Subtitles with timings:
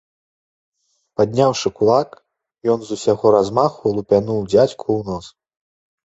[1.19, 2.09] Падняўшы кулак,
[2.75, 5.25] ён з усяго размаху лупянуў дзядзьку ў нос.